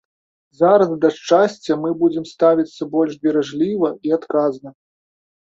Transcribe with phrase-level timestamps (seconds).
[0.59, 4.69] Зараз да шчасця мы будзем ставіцца больш беражліва і адказна.